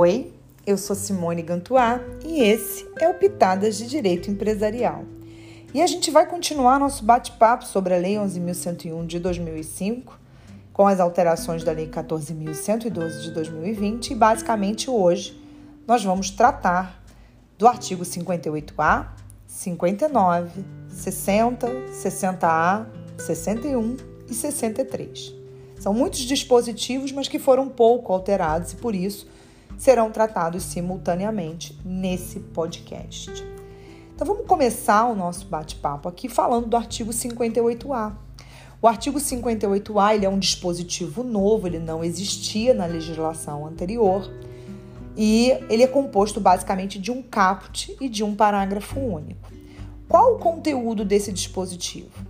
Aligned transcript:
Oi, 0.00 0.32
eu 0.64 0.78
sou 0.78 0.94
Simone 0.94 1.42
Gantuá 1.42 2.00
e 2.24 2.40
esse 2.40 2.88
é 3.00 3.08
o 3.08 3.14
Pitadas 3.14 3.76
de 3.76 3.84
Direito 3.84 4.30
Empresarial. 4.30 5.02
E 5.74 5.82
a 5.82 5.88
gente 5.88 6.08
vai 6.08 6.24
continuar 6.24 6.78
nosso 6.78 7.04
bate-papo 7.04 7.66
sobre 7.66 7.92
a 7.92 7.98
Lei 7.98 8.14
11.101 8.14 9.06
de 9.06 9.18
2005, 9.18 10.16
com 10.72 10.86
as 10.86 11.00
alterações 11.00 11.64
da 11.64 11.72
Lei 11.72 11.88
14.112 11.88 13.22
de 13.22 13.32
2020, 13.32 14.10
e 14.10 14.14
basicamente 14.14 14.88
hoje 14.88 15.36
nós 15.84 16.04
vamos 16.04 16.30
tratar 16.30 17.02
do 17.58 17.66
artigo 17.66 18.04
58A, 18.04 19.08
59, 19.48 20.64
60, 20.90 21.66
60A, 21.90 22.86
61 23.16 23.96
e 24.30 24.32
63. 24.32 25.34
São 25.80 25.92
muitos 25.92 26.20
dispositivos, 26.20 27.10
mas 27.10 27.26
que 27.26 27.40
foram 27.40 27.68
pouco 27.68 28.12
alterados 28.12 28.74
e 28.74 28.76
por 28.76 28.94
isso 28.94 29.26
serão 29.78 30.10
tratados 30.10 30.64
simultaneamente 30.64 31.78
nesse 31.84 32.40
podcast. 32.40 33.30
Então 34.14 34.26
vamos 34.26 34.46
começar 34.46 35.06
o 35.06 35.14
nosso 35.14 35.46
bate-papo 35.46 36.08
aqui 36.08 36.28
falando 36.28 36.66
do 36.66 36.76
artigo 36.76 37.12
58A. 37.12 38.12
O 38.82 38.88
artigo 38.88 39.18
58A 39.18 40.16
ele 40.16 40.26
é 40.26 40.28
um 40.28 40.38
dispositivo 40.38 41.22
novo, 41.22 41.68
ele 41.68 41.78
não 41.78 42.02
existia 42.02 42.74
na 42.74 42.84
legislação 42.84 43.64
anterior 43.64 44.28
e 45.16 45.50
ele 45.70 45.84
é 45.84 45.86
composto 45.86 46.40
basicamente 46.40 46.98
de 46.98 47.10
um 47.12 47.22
caput 47.22 47.96
e 48.00 48.08
de 48.08 48.24
um 48.24 48.34
parágrafo 48.34 48.98
único. 48.98 49.50
Qual 50.08 50.34
o 50.34 50.38
conteúdo 50.38 51.04
desse 51.04 51.32
dispositivo? 51.32 52.26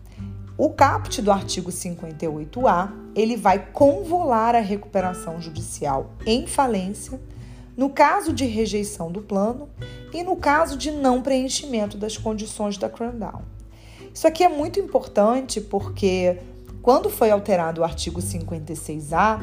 O 0.59 0.71
caput 0.71 1.23
do 1.23 1.31
artigo 1.31 1.71
58A, 1.71 2.91
ele 3.15 3.37
vai 3.37 3.71
convolar 3.73 4.55
a 4.55 4.61
recuperação 4.61 5.41
judicial 5.41 6.11
em 6.27 6.47
falência 6.47 7.21
no 7.79 7.89
caso 7.89 8.33
de 8.33 8.45
rejeição 8.45 9.13
do 9.13 9.23
plano 9.23 9.69
e 10.13 10.25
no 10.25 10.35
caso 10.35 10.77
de 10.77 10.91
não 10.91 11.23
preenchimento 11.23 11.97
das 11.97 12.17
condições 12.19 12.77
da 12.77 12.89
crandown. 12.89 13.43
Isso 14.13 14.27
aqui 14.27 14.43
é 14.43 14.49
muito 14.49 14.81
importante 14.81 15.61
porque 15.61 16.37
quando 16.83 17.09
foi 17.09 17.31
alterado 17.31 17.81
o 17.81 17.85
artigo 17.85 18.21
56A, 18.21 19.41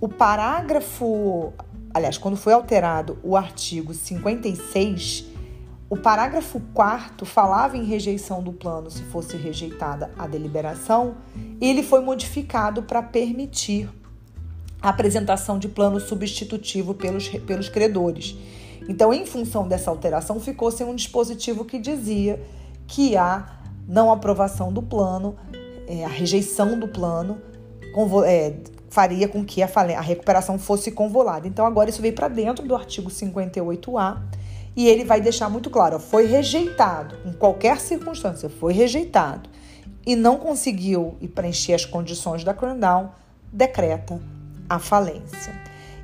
o 0.00 0.08
parágrafo, 0.08 1.52
aliás, 1.92 2.16
quando 2.16 2.36
foi 2.36 2.52
alterado 2.52 3.18
o 3.24 3.36
artigo 3.36 3.92
56, 3.92 5.24
o 5.90 5.96
parágrafo 5.96 6.60
4 6.72 7.26
falava 7.26 7.76
em 7.76 7.84
rejeição 7.84 8.40
do 8.40 8.52
plano 8.52 8.88
se 8.88 9.02
fosse 9.02 9.36
rejeitada 9.36 10.12
a 10.16 10.28
deliberação, 10.28 11.16
e 11.60 11.68
ele 11.68 11.82
foi 11.82 12.00
modificado 12.00 12.84
para 12.84 13.02
permitir 13.02 13.90
a 14.84 14.90
apresentação 14.90 15.58
de 15.58 15.66
plano 15.66 15.98
substitutivo 15.98 16.92
pelos, 16.92 17.26
pelos 17.26 17.70
credores. 17.70 18.36
Então, 18.86 19.14
em 19.14 19.24
função 19.24 19.66
dessa 19.66 19.90
alteração, 19.90 20.38
ficou 20.38 20.70
sem 20.70 20.86
um 20.86 20.94
dispositivo 20.94 21.64
que 21.64 21.78
dizia 21.78 22.38
que 22.86 23.16
a 23.16 23.60
não 23.88 24.12
aprovação 24.12 24.70
do 24.70 24.82
plano, 24.82 25.36
é, 25.88 26.04
a 26.04 26.08
rejeição 26.08 26.78
do 26.78 26.86
plano, 26.86 27.40
é, 28.26 28.56
faria 28.90 29.26
com 29.26 29.42
que 29.42 29.62
a, 29.62 29.70
a 29.96 30.02
recuperação 30.02 30.58
fosse 30.58 30.90
convolada. 30.90 31.48
Então, 31.48 31.64
agora 31.64 31.88
isso 31.88 32.02
veio 32.02 32.14
para 32.14 32.28
dentro 32.28 32.68
do 32.68 32.76
artigo 32.76 33.08
58A 33.08 34.20
e 34.76 34.86
ele 34.86 35.02
vai 35.02 35.18
deixar 35.18 35.48
muito 35.48 35.70
claro: 35.70 35.98
foi 35.98 36.26
rejeitado, 36.26 37.16
em 37.24 37.32
qualquer 37.32 37.80
circunstância, 37.80 38.50
foi 38.50 38.74
rejeitado 38.74 39.48
e 40.06 40.14
não 40.14 40.36
conseguiu 40.36 41.16
preencher 41.34 41.72
as 41.72 41.86
condições 41.86 42.44
da 42.44 42.52
crandown, 42.52 43.12
decreta 43.50 44.20
a 44.68 44.78
falência. 44.78 45.52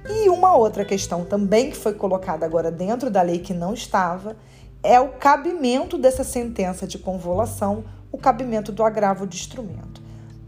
E 0.08 0.28
uma 0.28 0.56
outra 0.56 0.84
questão 0.84 1.24
também 1.24 1.70
que 1.70 1.76
foi 1.76 1.94
colocada 1.94 2.44
agora 2.44 2.70
dentro 2.70 3.10
da 3.10 3.22
lei 3.22 3.38
que 3.38 3.52
não 3.52 3.74
estava 3.74 4.36
é 4.82 4.98
o 4.98 5.08
cabimento 5.08 5.98
dessa 5.98 6.24
sentença 6.24 6.86
de 6.86 6.98
convolução, 6.98 7.84
o 8.10 8.18
cabimento 8.18 8.72
do 8.72 8.82
agravo 8.82 9.26
de 9.26 9.36
instrumento. 9.36 10.00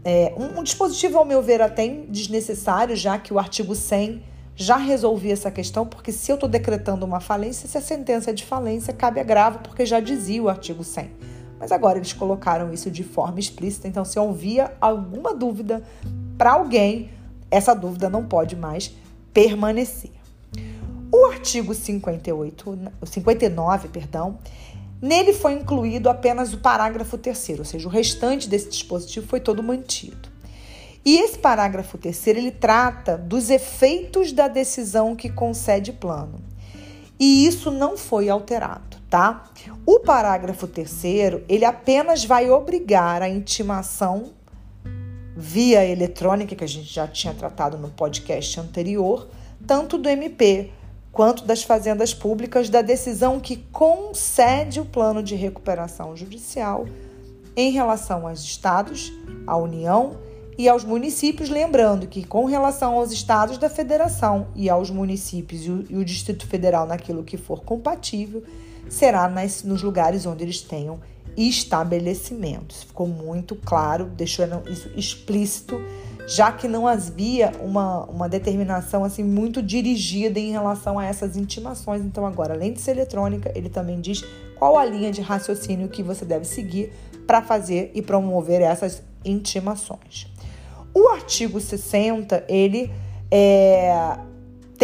É, 0.03 0.33
um, 0.37 0.59
um, 0.59 0.63
dispositivo, 0.63 1.17
ao 1.17 1.23
meu 1.23 1.41
ver, 1.41 1.61
até 1.61 1.87
desnecessário, 1.87 2.95
já 2.95 3.17
que 3.17 3.33
o 3.33 3.39
artigo 3.39 3.73
100 3.73 4.21
já 4.55 4.75
resolvia 4.75 5.33
essa 5.33 5.49
questão, 5.49 5.85
porque 5.85 6.11
se 6.11 6.31
eu 6.31 6.35
estou 6.35 6.49
decretando 6.49 7.05
uma 7.05 7.19
falência, 7.19 7.67
se 7.67 7.77
a 7.77 7.81
sentença 7.81 8.31
é 8.31 8.33
de 8.33 8.43
falência, 8.43 8.93
cabe 8.93 9.19
agravo, 9.19 9.59
porque 9.59 9.85
já 9.85 9.99
dizia 9.99 10.43
o 10.43 10.49
artigo 10.49 10.83
100. 10.83 11.09
Mas 11.59 11.71
agora 11.71 11.97
eles 11.97 12.11
colocaram 12.11 12.73
isso 12.73 12.91
de 12.91 13.03
forma 13.03 13.39
explícita, 13.39 13.87
então 13.87 14.03
se 14.03 14.19
havia 14.19 14.73
alguma 14.81 15.33
dúvida 15.33 15.81
para 16.37 16.51
alguém, 16.51 17.09
essa 17.53 17.73
dúvida 17.73 18.09
não 18.09 18.25
pode 18.25 18.55
mais 18.55 18.91
permanecer. 19.33 20.11
O 21.11 21.27
artigo 21.27 21.73
58, 21.73 22.77
59, 23.05 23.87
perdão, 23.89 24.39
nele 24.99 25.31
foi 25.31 25.53
incluído 25.53 26.09
apenas 26.09 26.53
o 26.53 26.57
parágrafo 26.57 27.17
terceiro, 27.17 27.61
ou 27.61 27.65
seja, 27.65 27.87
o 27.87 27.91
restante 27.91 28.49
desse 28.49 28.69
dispositivo 28.69 29.27
foi 29.27 29.39
todo 29.39 29.61
mantido. 29.61 30.33
E 31.05 31.19
esse 31.19 31.37
parágrafo 31.37 31.97
terceiro 31.97 32.39
ele 32.39 32.51
trata 32.51 33.17
dos 33.17 33.49
efeitos 33.49 34.31
da 34.31 34.47
decisão 34.47 35.15
que 35.15 35.29
concede 35.29 35.91
plano. 35.91 36.41
E 37.19 37.45
isso 37.45 37.69
não 37.69 37.95
foi 37.95 38.29
alterado, 38.29 38.97
tá? 39.09 39.51
O 39.85 39.99
parágrafo 39.99 40.65
terceiro 40.65 41.43
ele 41.47 41.65
apenas 41.65 42.25
vai 42.25 42.49
obrigar 42.49 43.21
a 43.21 43.29
intimação 43.29 44.31
via 45.35 45.85
eletrônica, 45.85 46.55
que 46.55 46.63
a 46.63 46.67
gente 46.67 46.93
já 46.93 47.07
tinha 47.07 47.33
tratado 47.33 47.77
no 47.77 47.89
podcast 47.89 48.59
anterior, 48.59 49.27
tanto 49.65 49.97
do 49.97 50.07
MP 50.09 50.71
quanto 51.11 51.45
das 51.45 51.63
fazendas 51.63 52.13
públicas, 52.13 52.69
da 52.69 52.81
decisão 52.81 53.39
que 53.39 53.57
concede 53.71 54.79
o 54.79 54.85
plano 54.85 55.21
de 55.21 55.35
recuperação 55.35 56.15
judicial 56.15 56.87
em 57.55 57.71
relação 57.71 58.27
aos 58.27 58.41
estados, 58.41 59.13
à 59.45 59.55
União 59.55 60.17
e 60.57 60.67
aos 60.67 60.83
municípios, 60.83 61.49
lembrando 61.49 62.07
que, 62.07 62.23
com 62.23 62.45
relação 62.45 62.95
aos 62.95 63.11
estados 63.11 63.57
da 63.57 63.69
federação 63.69 64.47
e 64.55 64.69
aos 64.69 64.89
municípios 64.89 65.65
e 65.65 65.95
o, 65.95 66.05
Distrito 66.05 66.47
Federal, 66.47 66.87
naquilo 66.87 67.23
que 67.23 67.37
for 67.37 67.63
compatível, 67.63 68.43
será 68.89 69.27
nas, 69.27 69.63
nos 69.63 69.81
lugares 69.81 70.25
onde 70.25 70.43
eles 70.43 70.61
tenham 70.61 70.99
estabelecimentos. 71.37 72.83
Ficou 72.83 73.07
muito 73.07 73.55
claro, 73.55 74.05
deixou 74.05 74.45
isso 74.69 74.89
explícito, 74.95 75.81
já 76.27 76.51
que 76.51 76.67
não 76.67 76.87
havia 76.87 77.51
uma, 77.61 78.05
uma 78.05 78.29
determinação 78.29 79.03
assim 79.03 79.23
muito 79.23 79.61
dirigida 79.61 80.39
em 80.39 80.51
relação 80.51 80.97
a 80.97 81.05
essas 81.05 81.35
intimações. 81.35 82.01
Então, 82.01 82.25
agora, 82.25 82.53
além 82.53 82.73
de 82.73 82.81
ser 82.81 82.91
eletrônica, 82.91 83.51
ele 83.55 83.69
também 83.69 83.99
diz 83.99 84.23
qual 84.57 84.77
a 84.77 84.85
linha 84.85 85.11
de 85.11 85.21
raciocínio 85.21 85.89
que 85.89 86.01
você 86.01 86.23
deve 86.23 86.45
seguir 86.45 86.93
para 87.27 87.41
fazer 87.41 87.91
e 87.93 88.01
promover 88.01 88.61
essas 88.61 89.01
intimações. 89.25 90.27
O 90.93 91.07
artigo 91.09 91.59
60, 91.59 92.45
ele 92.47 92.91
é, 93.31 94.17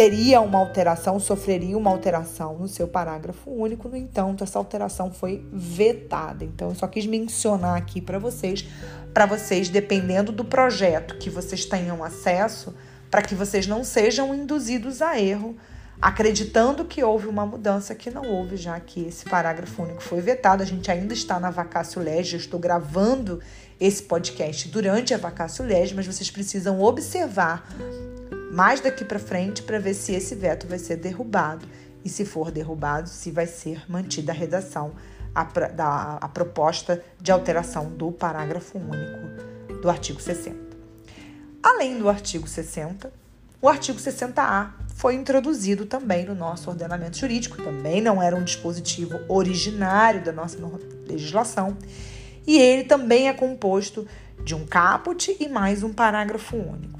teria 0.00 0.40
uma 0.40 0.58
alteração, 0.58 1.20
sofreria 1.20 1.76
uma 1.76 1.90
alteração 1.90 2.56
no 2.56 2.66
seu 2.66 2.88
parágrafo 2.88 3.50
único, 3.50 3.86
no 3.86 3.94
entanto, 3.94 4.42
essa 4.42 4.58
alteração 4.58 5.12
foi 5.12 5.46
vetada. 5.52 6.42
Então, 6.42 6.70
eu 6.70 6.74
só 6.74 6.86
quis 6.86 7.04
mencionar 7.04 7.76
aqui 7.76 8.00
para 8.00 8.18
vocês, 8.18 8.66
para 9.12 9.26
vocês, 9.26 9.68
dependendo 9.68 10.32
do 10.32 10.42
projeto 10.42 11.18
que 11.18 11.28
vocês 11.28 11.66
tenham 11.66 12.02
acesso, 12.02 12.74
para 13.10 13.20
que 13.20 13.34
vocês 13.34 13.66
não 13.66 13.84
sejam 13.84 14.34
induzidos 14.34 15.02
a 15.02 15.20
erro, 15.20 15.54
acreditando 16.00 16.86
que 16.86 17.04
houve 17.04 17.26
uma 17.28 17.44
mudança 17.44 17.94
que 17.94 18.10
não 18.10 18.24
houve, 18.24 18.56
já 18.56 18.80
que 18.80 19.08
esse 19.08 19.26
parágrafo 19.26 19.82
único 19.82 20.02
foi 20.02 20.22
vetado. 20.22 20.62
A 20.62 20.66
gente 20.66 20.90
ainda 20.90 21.12
está 21.12 21.38
na 21.38 21.50
vacácio 21.50 22.00
legis, 22.00 22.32
eu 22.32 22.38
estou 22.38 22.58
gravando 22.58 23.38
esse 23.78 24.02
podcast 24.02 24.66
durante 24.68 25.12
a 25.12 25.18
vacácio 25.18 25.62
legis, 25.62 25.92
mas 25.92 26.06
vocês 26.06 26.30
precisam 26.30 26.80
observar 26.80 27.68
mais 28.50 28.80
daqui 28.80 29.04
para 29.04 29.18
frente 29.18 29.62
para 29.62 29.78
ver 29.78 29.94
se 29.94 30.12
esse 30.12 30.34
veto 30.34 30.66
vai 30.66 30.78
ser 30.78 30.96
derrubado 30.96 31.66
e, 32.04 32.08
se 32.08 32.24
for 32.24 32.50
derrubado, 32.50 33.08
se 33.08 33.30
vai 33.30 33.46
ser 33.46 33.82
mantida 33.88 34.32
a 34.32 34.34
redação, 34.34 34.92
a, 35.34 35.44
da, 35.44 36.18
a 36.20 36.28
proposta 36.28 37.02
de 37.20 37.30
alteração 37.30 37.90
do 37.90 38.10
parágrafo 38.10 38.78
único 38.78 39.80
do 39.80 39.88
artigo 39.88 40.20
60. 40.20 40.58
Além 41.62 41.98
do 41.98 42.08
artigo 42.08 42.48
60, 42.48 43.12
o 43.62 43.68
artigo 43.68 43.98
60A 43.98 44.70
foi 44.94 45.14
introduzido 45.14 45.86
também 45.86 46.26
no 46.26 46.34
nosso 46.34 46.68
ordenamento 46.68 47.18
jurídico, 47.18 47.62
também 47.62 48.00
não 48.00 48.22
era 48.22 48.34
um 48.34 48.42
dispositivo 48.42 49.20
originário 49.28 50.22
da 50.22 50.32
nossa 50.32 50.58
legislação, 51.06 51.76
e 52.46 52.58
ele 52.58 52.84
também 52.84 53.28
é 53.28 53.32
composto 53.32 54.06
de 54.42 54.54
um 54.54 54.66
caput 54.66 55.36
e 55.38 55.48
mais 55.48 55.82
um 55.82 55.92
parágrafo 55.92 56.56
único. 56.56 56.99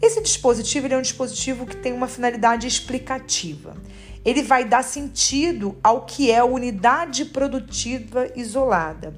Esse 0.00 0.22
dispositivo 0.22 0.86
é 0.86 0.96
um 0.96 1.02
dispositivo 1.02 1.66
que 1.66 1.76
tem 1.76 1.92
uma 1.92 2.06
finalidade 2.06 2.66
explicativa. 2.66 3.76
Ele 4.24 4.42
vai 4.42 4.64
dar 4.64 4.84
sentido 4.84 5.76
ao 5.82 6.04
que 6.04 6.30
é 6.30 6.42
unidade 6.42 7.24
produtiva 7.24 8.28
isolada. 8.36 9.14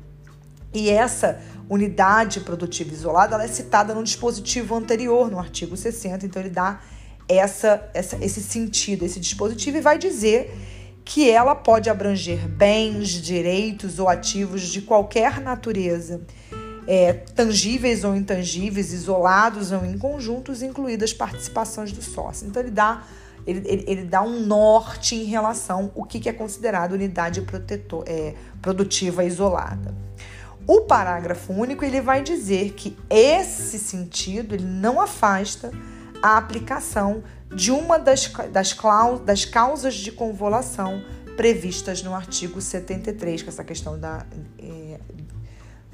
E 0.73 0.89
essa 0.89 1.41
unidade 1.69 2.41
produtiva 2.41 2.93
isolada 2.93 3.35
ela 3.35 3.45
é 3.45 3.49
citada 3.49 3.95
no 3.95 4.03
dispositivo 4.03 4.75
anterior, 4.75 5.31
no 5.31 5.39
artigo 5.39 5.77
60, 5.77 6.27
então 6.27 6.41
ele 6.41 6.51
dá 6.51 6.81
essa, 7.29 7.89
essa, 7.95 8.17
esse 8.25 8.43
sentido, 8.43 9.05
esse 9.05 9.21
dispositivo, 9.21 9.79
e 9.79 9.81
vai 9.81 9.99
dizer 9.99 10.53
que 11.05 11.31
ela 11.31 11.55
pode 11.55 11.91
abranger 11.91 12.49
bens, 12.49 13.09
direitos 13.11 13.99
ou 13.99 14.09
ativos 14.09 14.63
de 14.63 14.83
qualquer 14.83 15.41
natureza, 15.41 16.21
é, 16.93 17.13
tangíveis 17.13 18.03
ou 18.03 18.17
intangíveis, 18.17 18.93
isolados 18.93 19.71
ou 19.71 19.87
em 19.87 19.97
conjuntos, 19.97 20.61
incluídas 20.61 21.13
participações 21.13 21.93
do 21.93 22.03
sócio. 22.03 22.49
Então, 22.49 22.61
ele 22.61 22.73
dá, 22.73 23.05
ele, 23.47 23.63
ele, 23.65 23.85
ele 23.87 24.03
dá 24.03 24.23
um 24.23 24.41
norte 24.41 25.15
em 25.15 25.23
relação 25.23 25.93
ao 25.97 26.03
que, 26.05 26.19
que 26.19 26.29
é 26.29 26.33
considerado 26.33 26.91
unidade 26.91 27.43
protetor, 27.43 28.03
é, 28.09 28.35
produtiva 28.61 29.23
isolada. 29.23 29.95
O 30.67 30.81
parágrafo 30.81 31.53
único 31.53 31.85
ele 31.85 32.01
vai 32.01 32.25
dizer 32.25 32.73
que 32.73 32.99
esse 33.09 33.79
sentido 33.79 34.57
ele 34.57 34.67
não 34.67 35.01
afasta 35.01 35.71
a 36.21 36.37
aplicação 36.37 37.23
de 37.55 37.71
uma 37.71 38.01
das, 38.01 38.33
das, 38.51 38.77
das 39.25 39.45
causas 39.45 39.95
de 39.95 40.11
convolução 40.11 41.05
previstas 41.37 42.03
no 42.03 42.17
artigo 42.17 42.61
73, 42.61 43.43
que 43.43 43.49
é 43.49 43.53
essa 43.53 43.63
questão 43.63 43.97
da, 43.97 44.27
é, 44.59 44.80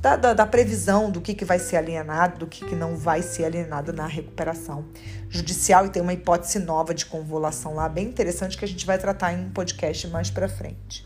da, 0.06 0.14
da, 0.14 0.35
da, 0.35 0.47
previsão 0.47 1.11
do 1.11 1.20
que, 1.20 1.35
que 1.35 1.44
vai 1.44 1.58
ser 1.58 1.76
alienado, 1.76 2.38
do 2.38 2.47
que, 2.47 2.64
que 2.64 2.76
não 2.76 2.97
vai 2.97 3.23
ser 3.23 3.44
alienado 3.44 3.93
na 3.93 4.06
recuperação 4.06 4.85
judicial. 5.29 5.85
E 5.85 5.88
tem 5.88 6.00
uma 6.00 6.12
hipótese 6.12 6.61
nova 6.61 6.94
de 6.94 7.05
convolução 7.05 7.75
lá, 7.75 7.88
bem 7.88 8.06
interessante, 8.06 8.56
que 8.56 8.64
a 8.64 8.69
gente 8.69 8.87
vai 8.87 8.99
tratar 8.99 9.32
em 9.32 9.47
um 9.47 9.50
podcast 9.50 10.06
mais 10.06 10.31
para 10.31 10.49
frente. 10.49 11.05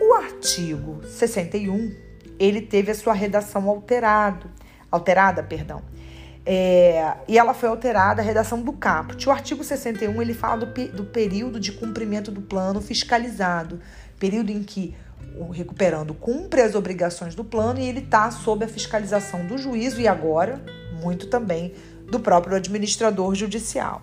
O 0.00 0.14
artigo 0.14 1.00
61, 1.06 1.94
ele 2.36 2.60
teve 2.60 2.90
a 2.90 2.96
sua 2.96 3.12
redação 3.12 3.68
alterado, 3.68 4.50
alterada, 4.90 5.44
perdão. 5.44 5.80
É, 6.44 7.14
e 7.28 7.38
ela 7.38 7.54
foi 7.54 7.68
alterada 7.68 8.22
a 8.22 8.24
redação 8.24 8.60
do 8.60 8.72
caput. 8.72 9.28
O 9.28 9.30
artigo 9.30 9.62
61 9.62 10.20
ele 10.20 10.34
fala 10.34 10.66
do, 10.66 10.88
do 10.88 11.04
período 11.04 11.60
de 11.60 11.70
cumprimento 11.70 12.32
do 12.32 12.42
plano 12.42 12.80
fiscalizado, 12.80 13.80
período 14.18 14.50
em 14.50 14.64
que 14.64 14.96
o 15.38 15.50
recuperando 15.50 16.14
cumpre 16.14 16.62
as 16.62 16.74
obrigações 16.74 17.34
do 17.34 17.44
plano 17.44 17.78
e 17.78 17.88
ele 17.88 18.00
está 18.00 18.30
sob 18.30 18.64
a 18.64 18.68
fiscalização 18.68 19.46
do 19.46 19.58
juízo 19.58 20.00
e 20.00 20.08
agora, 20.08 20.62
muito 21.02 21.26
também, 21.26 21.74
do 22.10 22.20
próprio 22.20 22.56
administrador 22.56 23.34
judicial. 23.34 24.02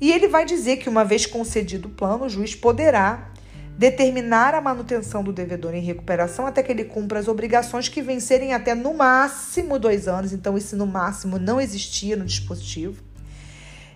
E 0.00 0.12
ele 0.12 0.28
vai 0.28 0.44
dizer 0.44 0.76
que, 0.76 0.88
uma 0.88 1.04
vez 1.04 1.24
concedido 1.24 1.88
o 1.88 1.90
plano, 1.90 2.26
o 2.26 2.28
juiz 2.28 2.54
poderá 2.54 3.30
determinar 3.76 4.54
a 4.54 4.60
manutenção 4.60 5.22
do 5.24 5.32
devedor 5.32 5.74
em 5.74 5.80
recuperação 5.80 6.46
até 6.46 6.62
que 6.62 6.70
ele 6.70 6.84
cumpra 6.84 7.18
as 7.18 7.26
obrigações 7.26 7.88
que 7.88 8.02
vencerem 8.02 8.52
até 8.54 8.74
no 8.74 8.94
máximo 8.94 9.78
dois 9.78 10.06
anos. 10.06 10.32
Então, 10.32 10.56
esse 10.56 10.76
no 10.76 10.86
máximo 10.86 11.38
não 11.38 11.60
existia 11.60 12.16
no 12.16 12.24
dispositivo. 12.24 13.02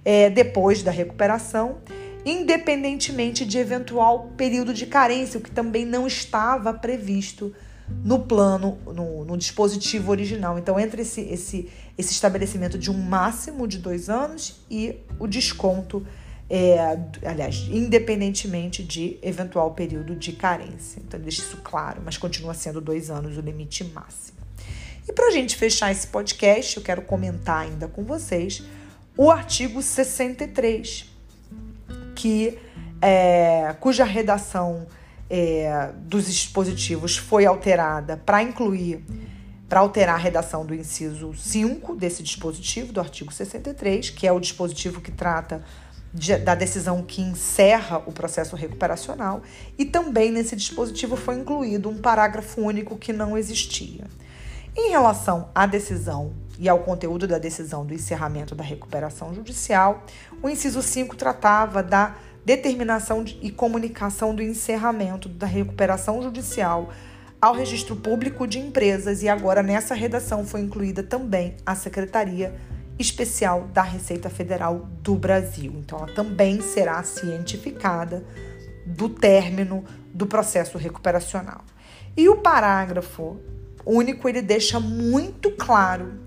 É, 0.04 0.30
depois 0.30 0.82
da 0.82 0.90
recuperação, 0.90 1.78
independentemente 2.24 3.44
de 3.44 3.58
eventual 3.58 4.32
período 4.36 4.74
de 4.74 4.86
carência, 4.86 5.38
o 5.38 5.42
que 5.42 5.50
também 5.50 5.84
não 5.84 6.06
estava 6.06 6.72
previsto 6.72 7.54
no 8.04 8.20
plano, 8.20 8.78
no, 8.86 9.24
no 9.24 9.36
dispositivo 9.36 10.10
original. 10.10 10.58
Então, 10.58 10.78
entre 10.78 11.02
esse, 11.02 11.22
esse, 11.22 11.70
esse 11.96 12.12
estabelecimento 12.12 12.78
de 12.78 12.90
um 12.90 12.98
máximo 12.98 13.66
de 13.66 13.78
dois 13.78 14.10
anos 14.10 14.60
e 14.70 14.96
o 15.18 15.26
desconto 15.26 16.06
é, 16.50 16.98
aliás, 17.24 17.68
independentemente 17.70 18.82
de 18.82 19.18
eventual 19.22 19.74
período 19.74 20.16
de 20.16 20.32
carência. 20.32 21.00
Então, 21.06 21.20
deixa 21.20 21.42
isso 21.42 21.58
claro, 21.58 22.00
mas 22.04 22.16
continua 22.16 22.54
sendo 22.54 22.80
dois 22.80 23.10
anos 23.10 23.36
o 23.36 23.40
limite 23.40 23.84
máximo. 23.84 24.38
E 25.06 25.12
para 25.12 25.28
a 25.28 25.30
gente 25.30 25.56
fechar 25.56 25.90
esse 25.90 26.06
podcast, 26.06 26.76
eu 26.76 26.82
quero 26.82 27.02
comentar 27.02 27.64
ainda 27.64 27.88
com 27.88 28.04
vocês 28.04 28.62
o 29.16 29.30
artigo 29.30 29.82
63, 29.82 31.06
que, 32.18 32.58
é, 33.00 33.76
cuja 33.78 34.02
redação 34.02 34.88
é, 35.30 35.92
dos 35.98 36.26
dispositivos 36.26 37.16
foi 37.16 37.46
alterada 37.46 38.16
para 38.16 38.42
incluir, 38.42 39.04
para 39.68 39.78
alterar 39.78 40.16
a 40.16 40.18
redação 40.18 40.66
do 40.66 40.74
inciso 40.74 41.32
5 41.32 41.94
desse 41.94 42.20
dispositivo, 42.24 42.92
do 42.92 42.98
artigo 42.98 43.32
63, 43.32 44.10
que 44.10 44.26
é 44.26 44.32
o 44.32 44.40
dispositivo 44.40 45.00
que 45.00 45.12
trata 45.12 45.62
de, 46.12 46.36
da 46.38 46.56
decisão 46.56 47.04
que 47.04 47.22
encerra 47.22 48.02
o 48.04 48.10
processo 48.10 48.56
recuperacional, 48.56 49.40
e 49.78 49.84
também 49.84 50.32
nesse 50.32 50.56
dispositivo 50.56 51.14
foi 51.14 51.36
incluído 51.36 51.88
um 51.88 51.98
parágrafo 51.98 52.60
único 52.60 52.98
que 52.98 53.12
não 53.12 53.38
existia. 53.38 54.06
Em 54.80 54.90
relação 54.90 55.50
à 55.52 55.66
decisão 55.66 56.32
e 56.56 56.68
ao 56.68 56.78
conteúdo 56.78 57.26
da 57.26 57.36
decisão 57.36 57.84
do 57.84 57.92
encerramento 57.92 58.54
da 58.54 58.62
recuperação 58.62 59.34
judicial, 59.34 60.04
o 60.40 60.48
inciso 60.48 60.80
5 60.80 61.16
tratava 61.16 61.82
da 61.82 62.14
determinação 62.44 63.24
de, 63.24 63.36
e 63.42 63.50
comunicação 63.50 64.32
do 64.32 64.40
encerramento 64.40 65.28
da 65.28 65.48
recuperação 65.48 66.22
judicial 66.22 66.90
ao 67.42 67.54
registro 67.54 67.96
público 67.96 68.46
de 68.46 68.60
empresas 68.60 69.20
e 69.20 69.28
agora 69.28 69.64
nessa 69.64 69.96
redação 69.96 70.46
foi 70.46 70.60
incluída 70.60 71.02
também 71.02 71.56
a 71.66 71.74
Secretaria 71.74 72.54
especial 73.00 73.66
da 73.74 73.82
Receita 73.82 74.30
Federal 74.30 74.88
do 75.02 75.16
Brasil. 75.16 75.72
Então, 75.74 75.98
ela 75.98 76.14
também 76.14 76.60
será 76.60 77.02
cientificada 77.02 78.24
do 78.86 79.08
término 79.08 79.84
do 80.14 80.24
processo 80.24 80.78
recuperacional. 80.78 81.64
E 82.16 82.28
o 82.28 82.36
parágrafo 82.36 83.40
único 83.96 84.28
ele 84.28 84.42
deixa 84.42 84.78
muito 84.78 85.50
claro 85.52 86.20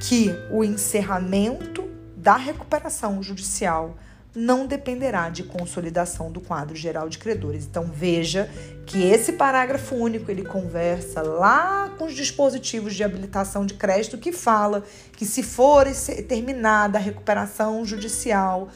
que 0.00 0.30
o 0.50 0.62
encerramento 0.62 1.88
da 2.16 2.36
recuperação 2.36 3.22
judicial 3.22 3.96
não 4.34 4.66
dependerá 4.66 5.28
de 5.28 5.44
consolidação 5.44 6.30
do 6.30 6.40
quadro 6.40 6.74
geral 6.74 7.08
de 7.08 7.18
credores. 7.18 7.64
Então 7.64 7.84
veja 7.84 8.50
que 8.84 9.02
esse 9.02 9.34
parágrafo 9.34 9.94
único 9.94 10.30
ele 10.30 10.42
conversa 10.42 11.22
lá 11.22 11.90
com 11.96 12.06
os 12.06 12.14
dispositivos 12.14 12.94
de 12.94 13.04
habilitação 13.04 13.64
de 13.64 13.74
crédito 13.74 14.18
que 14.18 14.32
fala 14.32 14.82
que 15.16 15.24
se 15.24 15.42
for 15.42 15.86
terminada 16.26 16.98
a 16.98 17.00
recuperação 17.00 17.84
judicial 17.84 18.68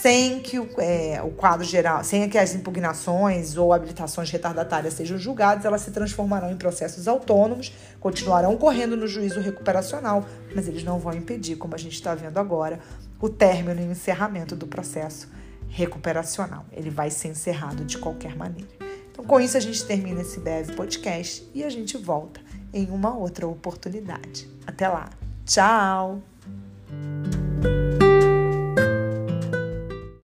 sem 0.00 0.40
que 0.40 0.58
o, 0.58 0.68
é, 0.78 1.20
o 1.22 1.30
quadro 1.30 1.64
geral, 1.64 2.02
sem 2.02 2.28
que 2.28 2.38
as 2.38 2.54
impugnações 2.54 3.56
ou 3.56 3.72
habilitações 3.72 4.30
retardatárias 4.30 4.94
sejam 4.94 5.18
julgadas, 5.18 5.64
elas 5.64 5.82
se 5.82 5.90
transformarão 5.90 6.50
em 6.50 6.56
processos 6.56 7.06
autônomos, 7.06 7.72
continuarão 8.00 8.56
correndo 8.56 8.96
no 8.96 9.06
juízo 9.06 9.40
recuperacional, 9.40 10.24
mas 10.54 10.66
eles 10.66 10.82
não 10.82 10.98
vão 10.98 11.12
impedir, 11.12 11.56
como 11.56 11.74
a 11.74 11.78
gente 11.78 11.94
está 11.94 12.14
vendo 12.14 12.38
agora, 12.38 12.80
o 13.20 13.28
término 13.28 13.80
e 13.80 13.84
o 13.86 13.92
encerramento 13.92 14.56
do 14.56 14.66
processo 14.66 15.28
recuperacional. 15.68 16.64
Ele 16.72 16.90
vai 16.90 17.10
ser 17.10 17.28
encerrado 17.28 17.84
de 17.84 17.98
qualquer 17.98 18.34
maneira. 18.34 18.70
Então, 19.10 19.24
com 19.24 19.38
isso, 19.38 19.56
a 19.56 19.60
gente 19.60 19.84
termina 19.84 20.22
esse 20.22 20.40
breve 20.40 20.72
podcast 20.72 21.48
e 21.54 21.62
a 21.62 21.70
gente 21.70 21.96
volta 21.96 22.40
em 22.72 22.88
uma 22.90 23.16
outra 23.16 23.46
oportunidade. 23.46 24.48
Até 24.66 24.88
lá. 24.88 25.10
Tchau! 25.44 26.31